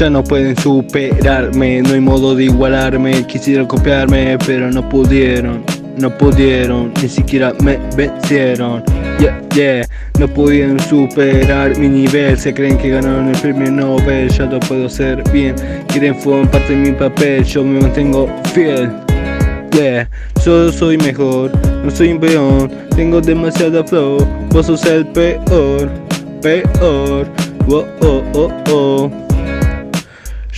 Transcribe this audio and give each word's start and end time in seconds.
Ya 0.00 0.08
no 0.08 0.24
pueden 0.24 0.56
superarme, 0.56 1.82
no 1.82 1.92
hay 1.92 2.00
modo 2.00 2.34
de 2.34 2.44
igualarme. 2.44 3.22
Quisieron 3.26 3.66
copiarme, 3.66 4.38
pero 4.46 4.70
no 4.70 4.88
pudieron. 4.88 5.62
No 5.98 6.08
pudieron, 6.16 6.90
ni 7.02 7.06
siquiera 7.06 7.52
me 7.62 7.78
vencieron. 7.94 8.82
Yeah, 9.18 9.42
yeah, 9.54 9.86
no 10.18 10.26
pudieron 10.26 10.80
superar 10.80 11.76
mi 11.76 11.86
nivel. 11.86 12.38
Se 12.38 12.54
creen 12.54 12.78
que 12.78 12.88
ganaron 12.88 13.28
el 13.28 13.36
premio 13.42 13.70
Nobel. 13.70 14.30
Ya 14.30 14.46
lo 14.46 14.58
puedo 14.60 14.86
hacer 14.86 15.22
bien. 15.34 15.54
Quieren 15.88 16.14
formar 16.14 16.50
parte 16.50 16.74
de 16.74 16.92
mi 16.92 16.92
papel. 16.92 17.44
Yo 17.44 17.62
me 17.62 17.82
mantengo 17.82 18.26
fiel. 18.54 18.90
Yeah, 19.72 20.08
yo 20.42 20.72
soy 20.72 20.96
mejor, 20.96 21.52
no 21.84 21.90
soy 21.90 22.12
un 22.12 22.20
peón. 22.20 22.70
Tengo 22.96 23.20
demasiada 23.20 23.84
flow. 23.84 24.26
Vos 24.48 24.64
sos 24.64 24.82
el 24.86 25.06
peor, 25.08 25.90
peor. 26.40 27.28
Oh, 27.68 27.84
oh, 28.00 28.22
oh, 28.32 28.50
oh. 28.70 29.29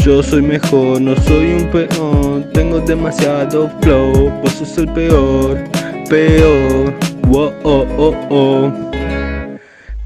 Yo 0.05 0.20
soy 0.20 0.42
mejor, 0.42 1.01
no 1.01 1.15
soy 1.23 1.52
un 1.52 1.70
peón. 1.70 2.51
Tengo 2.52 2.80
demasiado 2.80 3.70
flow. 3.80 4.33
Vos 4.42 4.55
sos 4.55 4.77
el 4.78 4.88
peor, 4.88 5.62
peor. 6.09 6.92
Oh, 7.30 7.52
oh, 7.62 7.87
oh, 7.97 8.12
oh. 8.30 8.73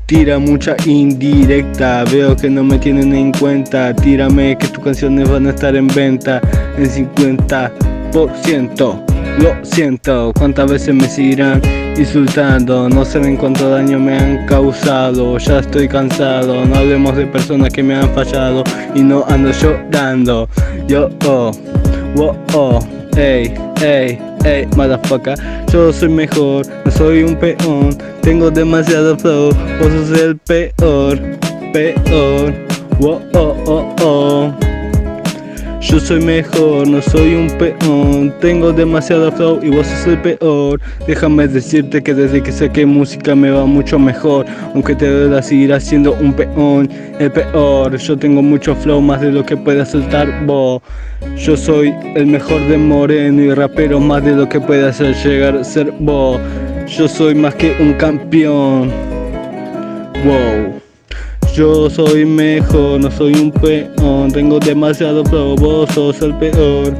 Tira 0.04 0.38
mucha 0.38 0.76
indirecta, 0.84 2.04
veo 2.12 2.36
que 2.36 2.50
no 2.50 2.62
me 2.62 2.78
tienen 2.78 3.14
en 3.14 3.32
cuenta. 3.32 3.96
Tírame 3.96 4.58
que 4.58 4.68
tus 4.68 4.84
canciones 4.84 5.30
van 5.30 5.46
a 5.46 5.50
estar 5.50 5.74
en 5.74 5.88
venta 5.88 6.42
en 6.76 6.84
50%. 6.84 9.05
Lo 9.38 9.54
siento, 9.62 10.32
cuántas 10.38 10.70
veces 10.70 10.94
me 10.94 11.06
seguirán 11.08 11.60
insultando. 11.98 12.88
No 12.88 13.04
saben 13.04 13.36
cuánto 13.36 13.68
daño 13.68 13.98
me 13.98 14.16
han 14.16 14.46
causado. 14.46 15.36
Ya 15.38 15.58
estoy 15.58 15.88
cansado. 15.88 16.64
No 16.64 16.74
hablemos 16.74 17.16
de 17.16 17.26
personas 17.26 17.72
que 17.72 17.82
me 17.82 17.94
han 17.94 18.08
fallado 18.14 18.64
y 18.94 19.00
no 19.00 19.24
ando 19.28 19.50
llorando. 19.52 20.48
Yo, 20.88 21.10
oh, 21.26 21.50
oh, 22.16 22.36
oh, 22.54 22.80
ey, 23.16 23.52
ey, 23.82 24.18
ey, 24.44 24.66
motherfucker. 24.74 25.38
Yo 25.70 25.92
soy 25.92 26.08
mejor, 26.08 26.66
no 26.84 26.90
soy 26.90 27.22
un 27.22 27.36
peón. 27.36 27.96
Tengo 28.22 28.50
demasiado 28.50 29.18
flow, 29.18 29.50
vos 29.80 29.92
sos 29.92 30.18
el 30.18 30.36
peor, 30.38 31.20
peor. 31.72 32.54
Oh, 33.00 33.20
oh, 33.34 33.54
oh, 33.66 33.96
oh. 34.00 34.65
Yo 35.88 36.00
soy 36.00 36.20
mejor, 36.20 36.88
no 36.88 37.00
soy 37.00 37.36
un 37.36 37.48
peón. 37.58 38.34
Tengo 38.40 38.72
demasiado 38.72 39.30
flow 39.30 39.60
y 39.62 39.70
vos 39.70 39.86
sos 39.86 40.06
el 40.08 40.20
peor. 40.20 40.80
Déjame 41.06 41.46
decirte 41.46 42.02
que 42.02 42.12
desde 42.12 42.42
que 42.42 42.50
saqué 42.50 42.84
música 42.84 43.36
me 43.36 43.52
va 43.52 43.66
mucho 43.66 43.96
mejor. 43.96 44.46
Aunque 44.74 44.96
te 44.96 45.08
duela 45.08 45.40
seguir 45.40 45.80
siendo 45.80 46.14
un 46.14 46.32
peón, 46.32 46.90
el 47.20 47.30
peor. 47.30 47.96
Yo 47.98 48.18
tengo 48.18 48.42
mucho 48.42 48.74
flow, 48.74 49.00
más 49.00 49.20
de 49.20 49.30
lo 49.30 49.46
que 49.46 49.56
pueda 49.56 49.86
soltar 49.86 50.44
vos. 50.44 50.82
Yo 51.36 51.56
soy 51.56 51.94
el 52.16 52.26
mejor 52.26 52.66
de 52.66 52.78
Moreno 52.78 53.42
y 53.42 53.54
rapero, 53.54 54.00
más 54.00 54.24
de 54.24 54.34
lo 54.34 54.48
que 54.48 54.60
pueda 54.60 54.88
hacer 54.88 55.14
llegar 55.14 55.56
a 55.56 55.62
ser 55.62 55.92
vos. 56.00 56.40
Yo 56.88 57.06
soy 57.06 57.36
más 57.36 57.54
que 57.54 57.76
un 57.78 57.94
campeón. 57.94 58.90
Wow. 60.24 60.75
Yo 61.56 61.88
soy 61.88 62.26
mejor, 62.26 63.00
no 63.00 63.10
soy 63.10 63.32
un 63.32 63.50
peón. 63.50 64.30
Tengo 64.30 64.58
demasiado 64.58 65.24
flow, 65.24 65.56
vos 65.56 65.88
sos 65.94 66.20
el 66.20 66.34
peor, 66.34 66.94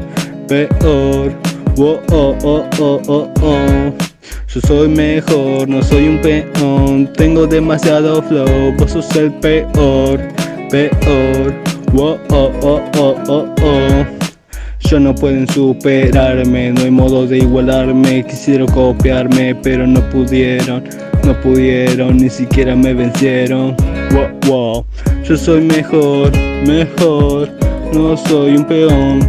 peor. 0.48 1.30
Oh, 1.76 2.00
oh, 2.10 2.34
oh, 2.42 2.64
oh, 2.78 3.30
oh. 3.42 3.92
Yo 4.48 4.60
soy 4.66 4.88
mejor, 4.88 5.68
no 5.68 5.82
soy 5.82 6.08
un 6.08 6.22
peón. 6.22 7.12
Tengo 7.18 7.46
demasiado 7.46 8.22
flow, 8.22 8.72
vos 8.78 8.92
sos 8.92 9.14
el 9.14 9.30
peor, 9.30 10.20
peor. 10.70 11.54
Oh, 11.94 12.16
oh, 12.30 12.50
oh, 12.62 12.82
oh, 12.96 13.14
oh, 13.28 13.54
oh. 13.62 14.06
Ya 14.88 14.98
no 14.98 15.14
pueden 15.14 15.46
superarme, 15.48 16.72
no 16.72 16.80
hay 16.80 16.90
modo 16.90 17.26
de 17.26 17.38
igualarme. 17.40 18.24
Quisieron 18.24 18.68
copiarme, 18.68 19.54
pero 19.54 19.86
no 19.86 20.00
pudieron, 20.08 20.82
no 21.24 21.38
pudieron, 21.42 22.16
ni 22.16 22.30
siquiera 22.30 22.74
me 22.74 22.94
vencieron. 22.94 23.76
Wow. 24.10 24.84
Yo 25.24 25.36
soy 25.36 25.60
mejor, 25.60 26.30
mejor, 26.66 27.50
no 27.92 28.16
soy 28.16 28.56
un 28.56 28.64
peón, 28.64 29.20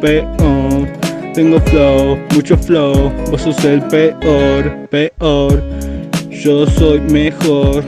peón. 0.00 0.88
Tengo 1.34 1.58
flow, 1.60 2.18
mucho 2.34 2.56
flow, 2.56 3.12
vos 3.30 3.42
sos 3.42 3.64
el 3.64 3.80
peor, 3.82 4.88
peor. 4.90 5.62
Yo 6.30 6.66
soy 6.66 7.00
mejor, 7.00 7.82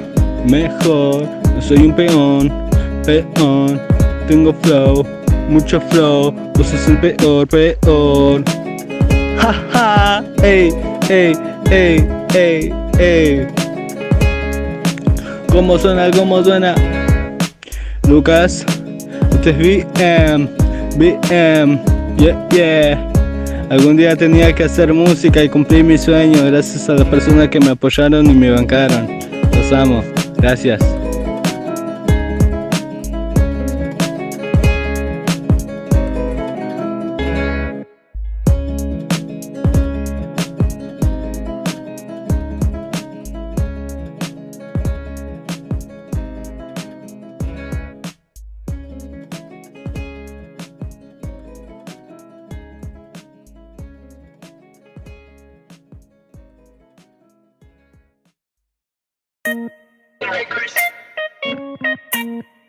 mejor, 0.48 1.28
no 1.54 1.60
soy 1.60 1.78
un 1.78 1.92
peón, 1.92 2.52
peón. 3.04 3.80
Tengo 4.26 4.54
flow, 4.62 5.04
mucho 5.48 5.80
flow, 5.90 6.32
vos 6.54 6.66
sos 6.66 6.88
el 6.88 6.98
peor, 6.98 7.46
peor. 7.48 8.42
Ja 9.36 9.52
ja, 9.72 10.24
ey, 10.42 10.72
ey, 11.08 11.36
ey, 11.70 12.08
ey, 12.34 12.72
ey. 12.98 13.59
¿Cómo 15.52 15.78
suena? 15.78 16.10
¿Cómo 16.10 16.42
suena? 16.44 16.74
Lucas, 18.08 18.64
este 19.32 19.50
es 19.50 19.58
BM, 19.58 20.48
BM, 20.96 21.80
yeah, 22.16 22.48
yeah. 22.50 23.12
Algún 23.70 23.96
día 23.96 24.16
tenía 24.16 24.52
que 24.54 24.64
hacer 24.64 24.92
música 24.92 25.42
y 25.42 25.48
cumplir 25.48 25.84
mi 25.84 25.96
sueño 25.96 26.44
gracias 26.46 26.88
a 26.88 26.94
las 26.94 27.06
personas 27.06 27.48
que 27.48 27.60
me 27.60 27.70
apoyaron 27.70 28.26
y 28.30 28.34
me 28.34 28.50
bancaron. 28.50 29.08
Los 29.56 29.72
amo. 29.72 30.02
Gracias. 30.38 30.99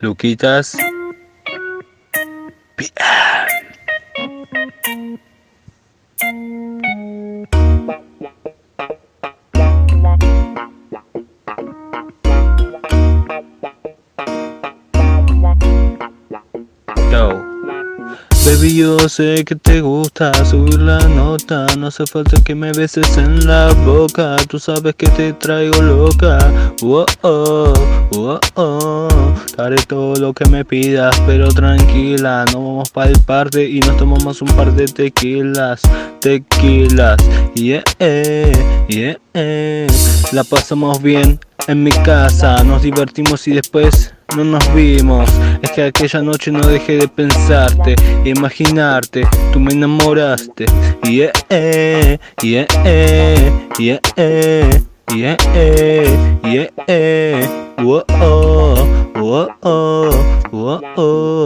Luquitas. 0.00 0.76
Baby, 18.44 18.74
yo 18.74 18.98
sé 19.08 19.44
que 19.44 19.54
te 19.54 19.80
gusta 19.80 20.32
subir 20.44 20.80
la 20.80 20.98
nota. 21.08 21.64
No 21.78 21.86
hace 21.86 22.04
falta 22.06 22.42
que 22.42 22.56
me 22.56 22.72
beses 22.72 23.16
en 23.16 23.46
la 23.46 23.72
boca. 23.72 24.36
Tú 24.48 24.58
sabes 24.58 24.96
que 24.96 25.06
te 25.10 25.32
traigo 25.34 25.80
loca. 25.80 26.38
Oh, 26.82 27.06
oh, 27.22 27.72
oh, 28.16 28.40
oh. 28.56 29.08
Te 29.54 29.62
haré 29.62 29.76
todo 29.86 30.16
lo 30.16 30.32
que 30.32 30.44
me 30.48 30.64
pidas, 30.64 31.14
pero 31.24 31.48
tranquila. 31.48 32.44
No 32.52 32.58
vamos 32.58 32.90
para 32.90 33.10
el 33.10 33.20
parte 33.20 33.64
y 33.64 33.78
nos 33.78 33.96
tomamos 33.96 34.42
un 34.42 34.48
par 34.48 34.72
de 34.74 34.86
tequilas. 34.86 35.80
Tequilas, 36.20 37.18
yeah, 37.54 37.84
yeah, 38.00 39.16
yeah. 39.34 39.86
La 40.32 40.42
pasamos 40.42 41.00
bien 41.00 41.38
en 41.68 41.84
mi 41.84 41.92
casa. 41.92 42.64
Nos 42.64 42.82
divertimos 42.82 43.46
y 43.46 43.52
después 43.52 44.12
no 44.36 44.44
nos 44.44 44.74
vimos. 44.74 45.28
Es 45.62 45.70
que 45.72 45.84
aquella 45.84 46.22
noche 46.22 46.50
no 46.50 46.66
dejé 46.66 46.98
de 46.98 47.08
pensarte, 47.08 47.94
imaginarte, 48.24 49.26
tú 49.52 49.60
me 49.60 49.72
enamoraste. 49.72 50.66
Yeah, 51.04 51.32
yeah, 51.50 52.18
yeah, 52.42 52.66
yeah, 53.78 54.00
yeah, 54.16 54.70
yeah, 55.14 55.36
yeah. 56.44 57.62
Oh, 57.78 58.04
oh, 58.20 59.48
oh, 59.62 60.10
oh, 60.52 60.80
oh. 60.96 61.44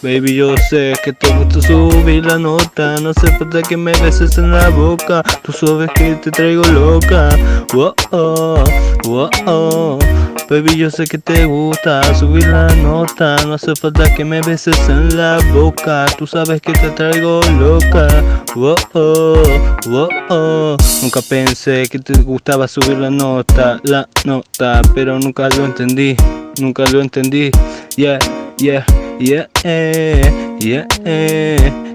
Baby, 0.00 0.36
yo 0.36 0.54
sé 0.70 0.92
que 1.04 1.12
te 1.12 1.28
gusta 1.34 1.60
subir 1.60 2.24
la 2.24 2.38
nota. 2.38 3.00
No 3.00 3.10
hace 3.10 3.26
falta 3.36 3.62
que 3.62 3.76
me 3.76 3.90
beses 4.00 4.38
en 4.38 4.52
la 4.52 4.68
boca. 4.68 5.22
Tú 5.42 5.52
sabes 5.52 5.90
que 5.96 6.14
te 6.14 6.30
traigo 6.30 6.62
loca. 6.66 7.30
Oh, 7.74 7.92
oh, 8.12 8.62
oh, 9.06 9.28
oh. 9.46 9.98
Baby, 10.48 10.76
yo 10.76 10.90
sé 10.90 11.04
que 11.04 11.18
te 11.18 11.44
gusta 11.44 12.02
subir 12.14 12.46
la 12.46 12.66
nota. 12.76 13.36
No 13.46 13.54
hace 13.54 13.74
falta 13.76 14.12
que 14.14 14.24
me 14.24 14.40
beses 14.40 14.78
en 14.88 15.16
la 15.16 15.38
boca. 15.52 16.06
Tú 16.16 16.26
sabes 16.26 16.60
que 16.62 16.72
te 16.72 16.90
traigo 16.90 17.40
loca. 17.58 18.08
Oh, 18.56 18.74
oh, 18.94 20.08
oh. 20.30 20.76
Nunca 21.02 21.20
pensé 21.28 21.86
que 21.90 21.98
te 21.98 22.14
gustaba 22.22 22.66
subir 22.66 22.98
la 22.98 23.10
nota, 23.10 23.78
la 23.84 24.08
nota, 24.24 24.80
pero 24.94 25.18
nunca 25.18 25.48
lo 25.50 25.66
entendí. 25.66 26.16
Nunca 26.60 26.84
lo 26.86 27.02
entendí. 27.02 27.50
Yeah, 27.96 28.18
yeah. 28.56 28.84
yeah, 29.18 29.48
yeah, 29.60 30.86
yeah, 31.04 31.87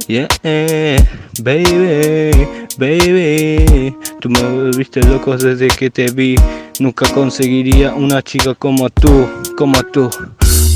baby, 1.41 2.31
baby. 2.77 3.95
Tú 4.19 4.29
me 4.29 4.41
volviste 4.41 5.01
loco 5.01 5.37
desde 5.37 5.67
que 5.67 5.89
te 5.89 6.11
vi. 6.11 6.35
Nunca 6.79 7.07
conseguiría 7.13 7.93
una 7.93 8.21
chica 8.21 8.53
como 8.55 8.89
tú, 8.89 9.27
como 9.57 9.81
tú. 9.83 10.09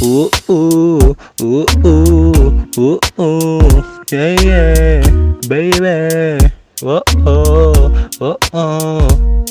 Uh, 0.02 0.30
uh, 0.48 1.16
uh, 1.42 1.66
uh, 1.84 2.68
uh, 2.78 3.00
uh, 3.18 3.84
yeah, 4.12 4.36
yeah, 4.36 5.02
baby. 5.48 6.38
Oh, 6.84 7.02
oh, 7.26 7.92
oh, 8.20 8.38
oh. 8.54 9.44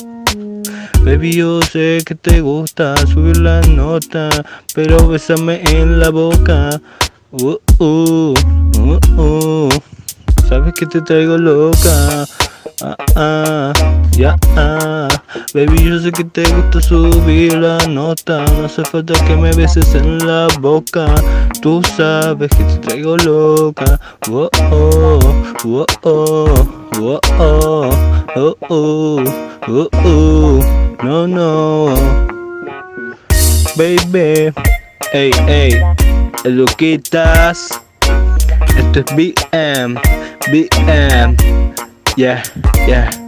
Baby, 1.03 1.33
yo 1.33 1.61
sé 1.61 2.01
que 2.05 2.15
te 2.15 2.41
gusta 2.41 2.95
subir 3.07 3.37
la 3.37 3.61
nota, 3.61 4.29
pero 4.73 5.07
bésame 5.07 5.61
en 5.69 5.99
la 5.99 6.09
boca. 6.09 6.69
Uh, 7.29 7.57
uh, 7.81 8.33
uh, 8.79 8.99
uh. 9.19 9.69
Sabes 10.47 10.73
que 10.75 10.85
te 10.85 11.01
traigo 11.01 11.37
loca. 11.37 12.25
Ah, 12.81 12.95
ah, 13.17 13.73
ya, 14.11 14.37
ah. 14.55 15.09
Baby, 15.53 15.83
yo 15.83 15.99
sé 15.99 16.13
que 16.13 16.23
te 16.23 16.43
gusta 16.43 16.79
subir 16.79 17.53
la 17.57 17.85
nota. 17.87 18.45
No 18.55 18.65
hace 18.65 18.81
falta 18.85 19.13
que 19.25 19.35
me 19.35 19.51
beses 19.51 19.93
en 19.93 20.25
la 20.25 20.47
boca. 20.61 21.13
Tú 21.61 21.81
sabes 21.97 22.49
que 22.51 22.63
te 22.63 22.77
traigo 22.77 23.17
loca. 23.17 23.99
Oh, 24.29 24.49
oh, 24.71 25.19
oh, 25.65 25.85
oh, 26.03 26.49
oh, 26.93 27.19
oh, 27.33 27.91
oh, 28.35 28.55
oh, 28.69 29.23
oh, 29.67 29.89
oh. 30.05 30.59
No, 31.03 31.27
no. 31.27 31.93
Baby, 33.75 34.53
hey, 35.11 35.31
hey, 35.45 36.16
Lukitas. 36.47 37.69
Itu 38.77 39.03
BM 39.13 39.99
BM 40.47 41.29
Ya 42.17 42.39
yeah, 42.39 42.39
ya 42.87 43.05
yeah. 43.05 43.26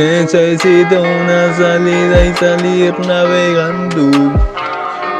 Necesito 0.00 1.02
una 1.02 1.52
salida 1.52 2.24
y 2.24 2.34
salir 2.36 2.98
navegando. 3.00 4.32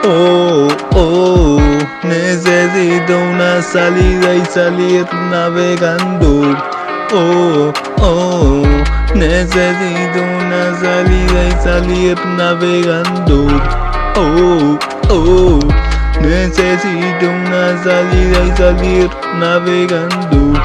Oh, 0.05 0.69
oh, 0.95 1.61
necesito 2.03 3.19
una 3.19 3.61
salida 3.61 4.37
y 4.37 4.45
salir 4.47 5.07
navegando. 5.31 6.57
Oh, 7.13 7.71
oh, 8.01 8.63
necesito 9.15 10.23
una 10.23 10.75
salida 10.81 11.49
y 11.51 11.63
salir 11.63 12.19
navegando. 12.39 13.49
Oh, 14.17 14.79
oh, 15.11 15.59
necesito 16.23 17.29
una 17.29 17.83
salida 17.85 18.45
y 18.47 18.57
salir 18.57 19.11
navegando. 19.39 20.59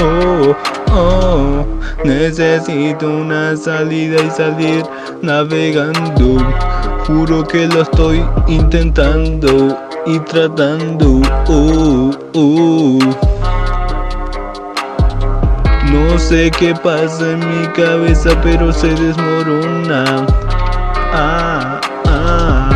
Oh, 0.00 0.77
oh, 0.98 1.64
necesito 2.04 3.08
una 3.08 3.56
salida 3.56 4.22
y 4.22 4.30
salir 4.30 4.84
navegando. 5.22 6.36
Juro 7.06 7.42
que 7.46 7.66
lo 7.66 7.82
estoy 7.82 8.24
intentando 8.48 9.78
y 10.06 10.18
tratando. 10.20 11.22
Oh, 11.48 12.10
oh. 12.34 12.98
No 15.90 16.18
sé 16.18 16.50
qué 16.50 16.74
pasa 16.74 17.30
en 17.30 17.38
mi 17.38 17.66
cabeza, 17.68 18.30
pero 18.42 18.72
se 18.72 18.88
desmorona. 18.88 20.26
Ah, 21.14 21.80
ah, 22.06 22.70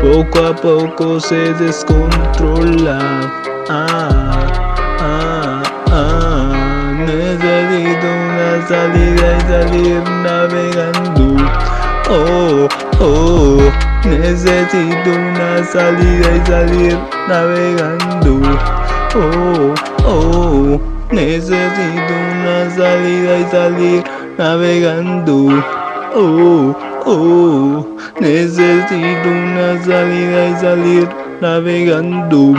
poco 0.00 0.46
a 0.46 0.56
poco 0.56 1.20
se 1.20 1.52
descontrola. 1.54 2.98
Ah, 3.68 4.23
salida 8.74 9.36
y 9.36 9.40
salir 9.42 10.02
navegando. 10.24 11.24
Oh, 12.10 12.68
oh, 13.00 13.70
necesito 14.04 15.10
una 15.10 15.64
salida 15.64 16.28
y 16.36 16.46
salir 16.46 16.98
navegando. 17.28 18.32
Oh, 19.14 19.74
oh, 20.04 20.80
necesito 21.12 22.14
una 22.32 22.70
salida 22.70 23.38
y 23.38 23.44
salir 23.50 24.04
navegando. 24.38 25.64
Oh, 26.16 26.74
oh, 27.06 27.86
necesito 28.20 29.28
una 29.28 29.82
salida 29.84 30.48
y 30.48 30.56
salir 30.60 31.08
navegando. 31.40 32.54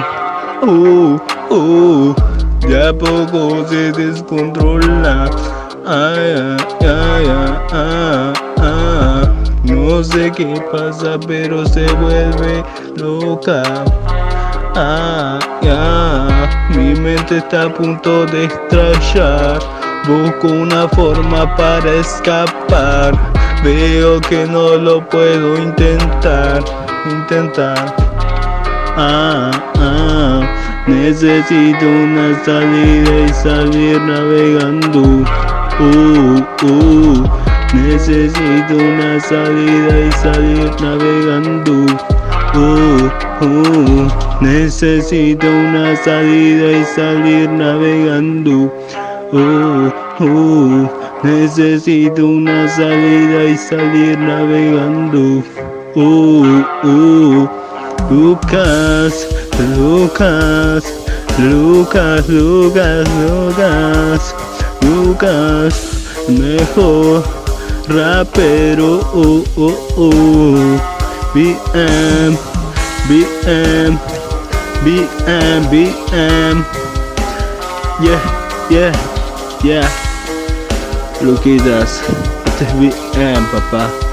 Oh, 0.62 1.20
oh, 1.50 2.16
ya 2.68 2.94
poco 2.94 3.68
se 3.68 3.92
descontrola. 3.92 5.30
Ay, 5.88 6.58
ay, 6.82 7.28
ay, 7.72 8.34
ay. 8.60 9.30
No 9.66 10.04
sé 10.04 10.32
qué 10.32 10.60
pasa, 10.72 11.20
pero 11.28 11.64
se 11.68 11.86
vuelve 11.94 12.64
loca. 12.96 13.62
Ah, 14.76 15.38
ya, 15.62 16.50
mi 16.76 17.00
mente 17.00 17.38
está 17.38 17.66
a 17.66 17.74
punto 17.74 18.26
de 18.26 18.46
estallar. 18.46 19.60
Busco 20.08 20.48
una 20.48 20.88
forma 20.88 21.56
para 21.56 21.94
escapar. 21.94 23.14
Veo 23.64 24.20
que 24.22 24.48
no 24.48 24.78
lo 24.78 25.08
puedo 25.08 25.56
intentar, 25.56 26.64
intentar. 27.06 27.96
Ah, 28.98 29.52
ah, 29.78 30.42
necesito 30.88 31.86
una 31.86 32.44
salida 32.44 33.20
y 33.20 33.30
salir 33.30 34.02
navegando. 34.02 35.24
Uh, 35.78 36.40
uh, 36.64 37.28
necesito 37.74 38.78
una 38.78 39.20
salida 39.20 40.08
y 40.08 40.12
salir 40.14 40.72
navegando. 40.82 41.86
Uh, 42.56 43.10
uh, 43.44 44.08
necesito 44.40 45.46
una 45.46 45.94
salida 45.98 46.80
y 46.80 46.86
salir 46.86 47.50
navegando. 47.50 48.72
Uh, 49.34 49.92
uh, 50.24 50.90
necesito 51.24 52.26
una 52.26 52.70
salida 52.70 53.44
y 53.44 53.58
salir 53.58 54.18
navegando. 54.18 55.44
Uh, 55.96 56.64
uh, 56.84 57.50
Lucas, 58.10 59.28
Lucas, 59.76 60.86
Lucas, 61.38 62.30
Lucas, 62.30 63.10
Lucas. 63.20 64.55
Lucas, 64.86 66.06
mejor 66.28 67.24
rapero. 67.88 69.02
Oh, 69.14 69.44
oh, 69.58 69.88
oh. 69.98 70.96
BM, 71.34 72.38
BM, 73.10 74.00
BM, 74.86 75.62
BM. 75.70 76.66
Yeah, 78.00 78.22
yeah, 78.70 78.92
yeah. 79.64 79.90
Luquitas, 81.22 82.02
este 82.46 82.64
es 82.66 82.74
BM, 82.80 83.46
papá. 83.52 84.05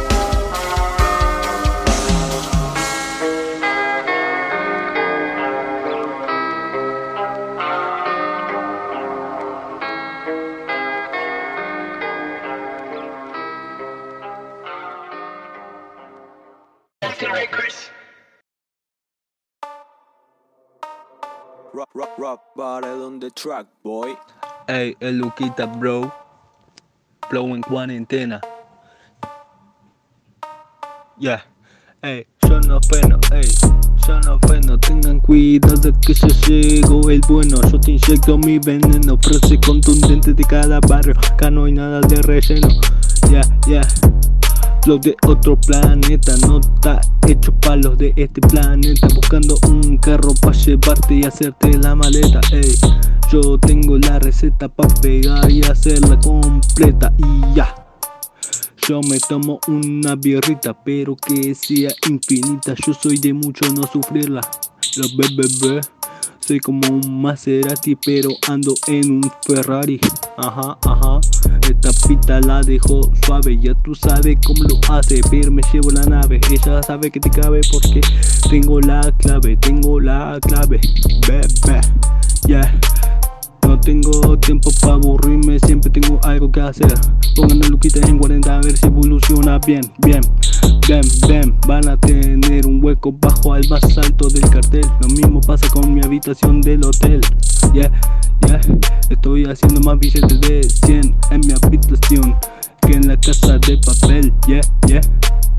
Rock, 22.32 22.56
bottle 22.56 23.04
on 23.04 23.20
the 23.20 23.30
track, 23.30 23.66
boy. 23.84 24.16
Ey, 24.66 24.96
el 25.00 25.18
Luquita, 25.18 25.66
bro. 25.66 26.10
Flow 27.28 27.54
en 27.54 27.60
cuarentena. 27.60 28.40
Yeah. 31.18 31.42
Ey, 32.02 32.26
yo 32.48 32.58
no 32.60 32.80
freno, 32.88 33.18
ey. 33.32 33.44
Yo 34.06 34.18
no 34.20 34.38
freno, 34.46 34.78
tengan 34.78 35.20
cuidado 35.20 35.92
que 36.00 36.14
yo 36.14 36.28
llego 36.48 37.10
el 37.10 37.20
bueno. 37.28 37.60
Yo 37.70 37.78
te 37.78 37.92
inyecto 37.92 38.38
mi 38.38 38.58
veneno, 38.58 39.18
frase 39.18 39.60
contundente 39.60 40.32
de 40.32 40.44
cada 40.44 40.80
barrio. 40.88 41.14
Acá 41.30 41.50
no 41.50 41.66
hay 41.66 41.72
nada 41.72 42.00
de 42.00 42.22
relleno. 42.22 42.68
Yeah, 43.28 43.42
yeah. 43.66 43.82
Flow 44.82 44.98
de 44.98 45.16
otro 45.28 45.56
planeta, 45.60 46.34
no 46.48 46.58
está 46.58 47.00
hecho 47.28 47.54
para 47.60 47.76
los 47.76 47.98
de 47.98 48.12
este 48.16 48.40
planeta. 48.40 49.06
Buscando 49.14 49.56
un 49.68 49.96
carro 49.98 50.34
para 50.40 50.56
llevarte 50.56 51.14
y 51.14 51.24
hacerte 51.24 51.78
la 51.78 51.94
maleta. 51.94 52.40
Ey, 52.50 52.74
yo 53.30 53.58
tengo 53.58 53.96
la 53.98 54.18
receta 54.18 54.68
para 54.68 54.92
pegar 54.96 55.48
y 55.48 55.62
hacerla 55.62 56.18
completa. 56.18 57.12
Y 57.18 57.54
ya. 57.54 57.72
Yo 58.88 59.00
me 59.02 59.20
tomo 59.20 59.60
una 59.68 60.16
birrita, 60.16 60.74
pero 60.82 61.14
que 61.14 61.54
sea 61.54 61.90
infinita. 62.10 62.74
Yo 62.84 62.92
soy 62.92 63.18
de 63.18 63.32
mucho 63.32 63.64
no 63.72 63.84
sufrirla. 63.84 64.40
Lo 64.96 65.06
bebé, 65.16 65.80
soy 66.46 66.60
como 66.60 66.80
un 66.90 67.22
Maserati, 67.22 67.96
pero 67.96 68.30
ando 68.48 68.74
en 68.88 69.12
un 69.12 69.32
Ferrari. 69.46 70.00
Ajá, 70.36 70.76
ajá. 70.86 71.20
Esta 71.68 72.08
pita 72.08 72.40
la 72.40 72.62
dejo 72.62 73.10
suave, 73.24 73.58
ya 73.60 73.74
tú 73.82 73.94
sabes 73.94 74.36
cómo 74.44 74.64
lo 74.64 74.78
hace, 74.92 75.20
pero 75.30 75.50
me 75.50 75.62
llevo 75.72 75.90
la 75.90 76.04
nave. 76.04 76.40
Ella 76.50 76.82
sabe 76.82 77.10
que 77.10 77.20
te 77.20 77.30
cabe 77.30 77.60
porque 77.70 78.00
tengo 78.50 78.80
la 78.80 79.00
clave, 79.18 79.56
tengo 79.56 80.00
la 80.00 80.38
clave. 80.42 80.80
Bebé, 81.26 81.80
yeah. 82.46 83.11
No 83.66 83.78
tengo 83.80 84.38
tiempo 84.38 84.70
para 84.80 84.94
aburrirme, 84.94 85.58
siempre 85.60 85.90
tengo 85.90 86.20
algo 86.24 86.50
que 86.50 86.60
hacer. 86.60 86.94
Pongan 87.36 87.58
Luquita 87.70 88.00
en 88.06 88.18
40 88.18 88.54
a 88.54 88.60
ver 88.60 88.76
si 88.76 88.86
evoluciona 88.86 89.58
bien, 89.66 89.80
bien, 90.04 90.20
bien, 90.86 91.02
bien. 91.26 91.56
Van 91.66 91.88
a 91.88 91.96
tener 91.96 92.66
un 92.66 92.84
hueco 92.84 93.12
bajo 93.12 93.54
al 93.54 93.66
más 93.68 93.82
alto 93.98 94.28
del 94.28 94.48
cartel. 94.50 94.84
Lo 95.00 95.08
mismo 95.08 95.40
pasa 95.40 95.68
con 95.70 95.94
mi 95.94 96.00
habitación 96.04 96.60
del 96.60 96.84
hotel. 96.84 97.20
Yeah, 97.72 97.90
yeah. 98.46 98.60
Estoy 99.10 99.44
haciendo 99.44 99.80
más 99.80 99.98
billetes 99.98 100.40
de 100.40 100.62
100 100.62 101.16
en 101.30 101.40
mi 101.40 101.52
habitación 101.62 102.36
que 102.86 102.94
en 102.94 103.08
la 103.08 103.16
casa 103.16 103.58
de 103.58 103.78
papel. 103.78 104.32
Yeah, 104.46 104.60
yeah. 104.86 105.00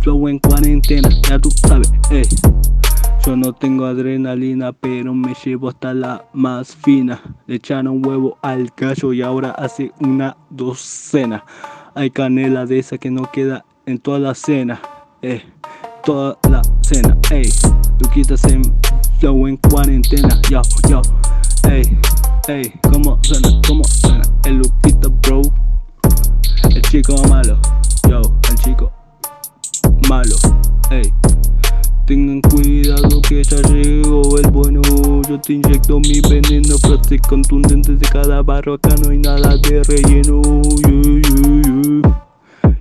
Flow 0.02 0.28
en 0.28 0.40
cuarentena, 0.40 1.10
ya 1.30 1.40
tú 1.40 1.50
sabes, 1.52 1.92
ey. 2.12 2.24
Yo 3.26 3.38
no 3.38 3.54
tengo 3.54 3.86
adrenalina, 3.86 4.74
pero 4.74 5.14
me 5.14 5.34
llevo 5.46 5.70
hasta 5.70 5.94
la 5.94 6.26
más 6.34 6.76
fina. 6.76 7.22
Le 7.48 7.56
echaron 7.56 8.06
huevo 8.06 8.38
al 8.42 8.74
callo 8.74 9.14
y 9.14 9.22
ahora 9.22 9.52
hace 9.52 9.94
una 10.02 10.36
docena. 10.50 11.46
Hay 11.96 12.10
canela 12.10 12.66
de 12.66 12.80
esa 12.80 12.98
que 12.98 13.10
no 13.10 13.32
queda 13.32 13.64
en 13.86 14.00
toda 14.00 14.20
la 14.20 14.36
cena. 14.36 14.82
Eh, 15.22 15.42
toda 16.04 16.38
la 16.50 16.62
cena. 16.82 17.18
Ey, 17.32 17.50
Luquitas 18.00 18.44
en 18.44 18.62
flow 19.20 19.48
en 19.48 19.56
cuarentena. 19.56 20.42
Yo, 20.50 20.62
yo. 20.90 21.02
Ey, 21.70 21.98
ey, 22.50 22.74
¿cómo 22.92 23.18
suena? 23.22 23.48
¿Cómo 23.66 23.86
suena? 23.86 24.24
El 24.44 24.58
Luquita, 24.58 25.08
bro. 25.22 25.42
El 26.70 26.82
chico 26.82 27.16
malo. 27.30 27.58
Yo, 28.10 28.22
el 28.50 28.56
chico 28.58 28.92
malo. 30.10 30.36
Ey. 30.92 31.14
Tengan 32.06 32.42
cuidado 32.42 32.73
que 33.28 33.44
ya 33.44 33.58
llegó 33.70 34.38
el 34.38 34.50
bueno 34.52 34.82
Yo 35.28 35.40
te 35.40 35.54
inyecto 35.54 36.00
mi 36.00 36.22
veneno 36.22 36.78
Frase 36.78 37.20
contundente 37.20 37.96
de 37.96 38.06
cada 38.08 38.42
barro 38.42 38.76
Acá 38.76 38.96
no 39.04 39.10
hay 39.10 39.18
nada 39.18 39.58
de 39.58 39.84
relleno 39.84 40.42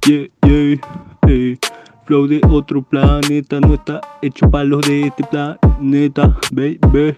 Yeah, 0.07 0.29
yeah, 0.47 0.81
yeah. 1.27 1.59
Flow 2.07 2.27
de 2.27 2.41
otro 2.51 2.83
planeta 2.83 3.61
No 3.61 3.75
está 3.75 4.01
hecho 4.21 4.51
para 4.51 4.65
los 4.65 4.81
de 4.87 5.07
este 5.07 5.25
planeta 5.25 6.37
Baby, 6.53 7.17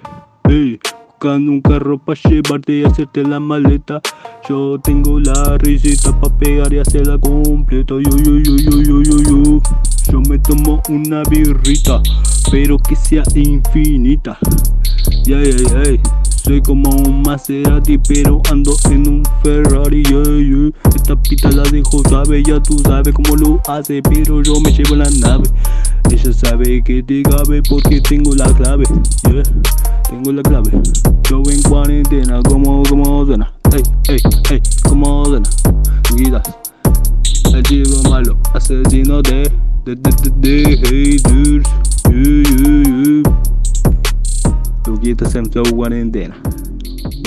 ey. 0.48 0.80
Buscando 1.08 1.52
un 1.52 1.60
carro 1.62 1.98
para 1.98 2.20
llevarte 2.28 2.72
y 2.72 2.84
hacerte 2.84 3.22
la 3.22 3.40
maleta 3.40 4.00
Yo 4.48 4.78
tengo 4.82 5.18
la 5.20 5.56
receta 5.58 6.18
para 6.20 6.36
pegar 6.38 6.72
y 6.72 6.78
hacerla 6.78 7.18
completa 7.18 7.94
yo 10.10 10.20
me 10.28 10.38
tomo 10.38 10.82
una 10.88 11.22
birrita, 11.24 12.00
pero 12.50 12.78
que 12.78 12.96
sea 12.96 13.22
infinita. 13.34 14.38
Yeah, 15.24 15.42
yeah, 15.42 15.82
yeah. 15.82 16.00
Soy 16.44 16.60
como 16.60 16.90
un 16.90 17.22
Maserati, 17.22 17.96
pero 17.96 18.42
ando 18.50 18.76
en 18.90 19.08
un 19.08 19.22
Ferrari. 19.42 20.02
Esta 20.94 21.16
pita 21.16 21.50
la 21.50 21.62
dejo, 21.62 22.02
sabe, 22.10 22.42
ya 22.42 22.60
tú 22.60 22.78
sabes 22.80 23.14
cómo 23.14 23.36
lo 23.36 23.62
hace, 23.66 24.02
pero 24.02 24.42
yo 24.42 24.60
me 24.60 24.70
llevo 24.70 24.96
la 24.96 25.08
nave. 25.20 25.48
Ella 26.10 26.32
sabe 26.34 26.82
que 26.84 27.02
te 27.02 27.22
cabe 27.22 27.62
porque 27.68 28.00
tengo 28.02 28.34
la 28.34 28.44
clave. 28.56 28.84
Tengo 30.10 30.32
la 30.32 30.42
clave. 30.42 30.70
Yo 31.30 31.42
en 31.50 31.62
cuarentena, 31.62 32.42
como, 32.42 32.82
como 32.82 33.24
suena. 33.24 33.50
Ey, 33.72 33.82
ey, 34.08 34.18
ey, 34.50 34.60
como 34.86 35.24
suena. 35.24 35.48
Guidas. 36.14 36.42
El 37.54 37.62
chico 37.62 38.10
malo, 38.10 38.36
asesino 38.52 39.22
de 39.22 39.50
haters. 39.86 41.24
You, 41.30 41.62
you, 42.10 42.82
you. 42.82 43.22
Luquitas 44.86 45.34
en 45.34 45.50
flow 45.50 45.64
cuarentena. 45.74 46.36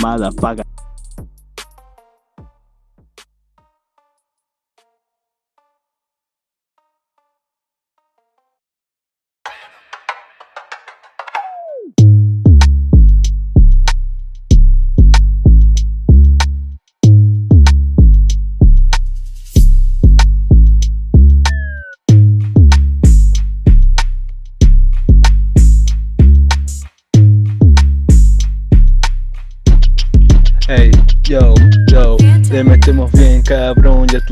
Motherfucker. 0.01 0.66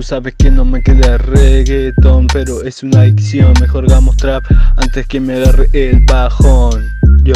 Sabes 0.05 0.35
que 0.37 0.51
no 0.51 0.63
me 0.63 0.83
queda 0.83 1.17
reggaeton, 1.17 2.27
pero 2.27 2.61
es 2.63 2.83
una 2.83 3.01
adicción, 3.01 3.53
mejor 3.59 3.85
hagamos 3.85 4.15
trap 4.17 4.43
antes 4.75 5.07
que 5.07 5.19
me 5.19 5.33
agarre 5.33 5.67
el 5.73 6.05
bajón. 6.05 6.87
Yo, 7.23 7.33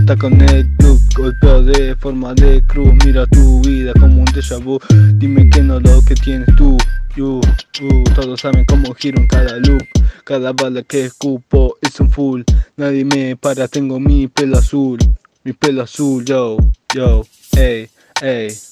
está 0.00 0.16
con 0.16 0.40
el 0.40 0.74
club, 0.76 0.98
golpeo 1.14 1.62
de 1.62 1.94
forma 1.96 2.32
de 2.32 2.62
cruz, 2.66 2.94
mira 3.04 3.26
tu 3.26 3.60
vida 3.60 3.92
como 4.00 4.20
un 4.20 4.26
déjà 4.26 4.58
vu, 4.58 4.78
dime 5.16 5.50
que 5.50 5.62
no 5.62 5.80
lo 5.80 6.00
que 6.02 6.14
tienes 6.14 6.48
tú. 6.56 6.78
You, 7.14 7.40
uh, 7.82 8.04
todos 8.14 8.40
saben 8.40 8.64
cómo 8.64 8.94
giro 8.94 9.20
en 9.20 9.28
cada 9.28 9.58
loop, 9.58 9.82
cada 10.24 10.52
bala 10.52 10.82
que 10.82 11.04
escupo 11.04 11.76
es 11.82 12.00
un 12.00 12.10
full, 12.10 12.42
nadie 12.78 13.04
me 13.04 13.36
para, 13.36 13.68
tengo 13.68 14.00
mi 14.00 14.28
pelo 14.28 14.56
azul, 14.56 14.98
mi 15.44 15.52
pelo 15.52 15.82
azul, 15.82 16.24
yo, 16.24 16.56
yo, 16.94 17.26
ey. 17.54 17.90
Ey. 18.22 18.71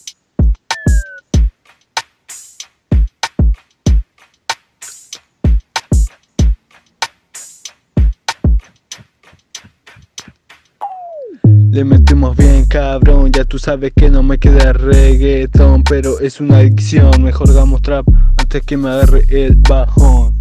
Le 11.72 11.84
metemos 11.84 12.36
bien 12.36 12.64
cabrón, 12.66 13.32
ya 13.32 13.44
tú 13.44 13.58
sabes 13.58 13.92
que 13.94 14.08
no 14.10 14.22
me 14.22 14.38
queda 14.38 14.72
reggaetón 14.72 15.82
Pero 15.84 16.20
es 16.20 16.40
una 16.40 16.58
adicción, 16.58 17.22
mejor 17.22 17.50
hagamos 17.50 17.82
trap 17.82 18.06
antes 18.36 18.62
que 18.62 18.76
me 18.76 18.88
agarre 18.88 19.24
el 19.28 19.56
bajón. 19.56 20.34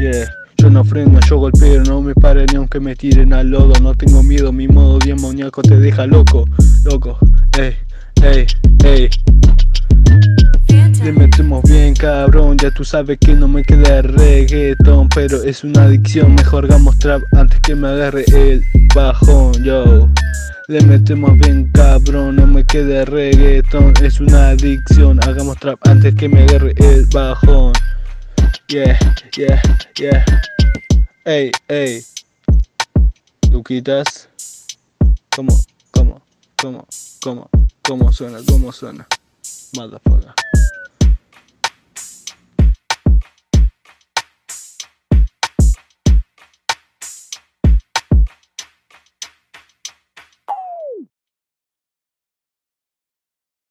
Yeah. 0.00 0.30
Yo 0.56 0.70
no 0.70 0.84
freno, 0.84 1.18
yo 1.28 1.38
golpeo, 1.38 1.82
no 1.82 2.00
me 2.00 2.14
pare 2.14 2.46
ni 2.50 2.56
aunque 2.56 2.80
me 2.80 2.94
tiren 2.94 3.32
al 3.32 3.48
lodo. 3.48 3.74
No 3.82 3.94
tengo 3.94 4.22
miedo, 4.22 4.52
mi 4.52 4.68
modo 4.68 4.98
demoníaco 4.98 5.62
te 5.62 5.76
deja 5.78 6.06
loco, 6.06 6.44
loco. 6.84 7.18
Ey, 7.58 7.74
ey, 8.22 8.46
ey 8.84 9.10
le 11.04 11.12
metemos 11.12 11.62
bien 11.64 11.94
cabrón, 11.94 12.56
ya 12.56 12.70
tú 12.70 12.82
sabes 12.82 13.18
que 13.18 13.34
no 13.34 13.46
me 13.46 13.62
queda 13.62 14.00
reggaetón 14.00 15.10
Pero 15.10 15.42
es 15.42 15.62
una 15.62 15.84
adicción, 15.84 16.34
mejor 16.34 16.64
hagamos 16.64 16.98
trap 16.98 17.22
antes 17.32 17.60
que 17.60 17.74
me 17.74 17.88
agarre 17.88 18.24
el 18.32 18.62
bajón, 18.94 19.52
yo. 19.62 20.08
Le 20.68 20.80
metemos 20.86 21.38
bien 21.38 21.70
cabrón, 21.74 22.36
no 22.36 22.46
me 22.46 22.64
queda 22.64 23.04
reggaetón 23.04 23.92
Es 24.02 24.18
una 24.18 24.48
adicción, 24.48 25.20
hagamos 25.28 25.58
trap 25.58 25.78
antes 25.86 26.14
que 26.14 26.26
me 26.26 26.44
agarre 26.44 26.72
el 26.78 27.06
bajón. 27.12 27.74
Yeah, 28.68 28.98
yeah, 29.36 29.60
yeah. 29.96 30.24
Ey, 31.26 31.52
ey. 31.68 32.02
Luquitas 33.50 34.30
¿Cómo, 35.36 35.54
cómo, 35.90 36.22
cómo, 36.56 36.86
cómo, 37.22 37.50
cómo 37.82 38.12
suena, 38.12 38.38
cómo 38.48 38.72
suena 38.72 39.06
Motherfucker 39.76 40.34